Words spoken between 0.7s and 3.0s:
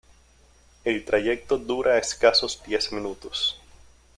El trayecto dura escasos diez